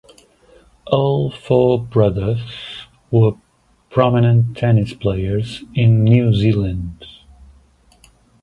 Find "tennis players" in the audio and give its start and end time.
4.57-5.63